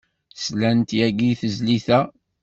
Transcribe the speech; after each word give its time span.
Slant 0.43 0.89
yagi 0.99 1.27
i 1.31 1.39
tezlit-a. 1.41 1.99